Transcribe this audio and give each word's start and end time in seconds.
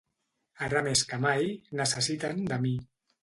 Ara 0.67 0.81
més 0.87 1.03
que 1.11 1.19
mai, 1.25 1.45
necessiten 1.81 2.43
de 2.53 2.59
mi. 2.67 2.73